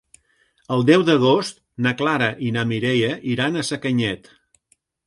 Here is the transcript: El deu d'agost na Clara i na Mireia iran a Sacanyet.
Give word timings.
El 0.75 0.85
deu 0.89 1.03
d'agost 1.09 1.61
na 1.87 1.93
Clara 2.01 2.33
i 2.49 2.51
na 2.57 2.67
Mireia 2.73 3.13
iran 3.37 3.55
a 3.55 3.67
Sacanyet. 3.73 4.37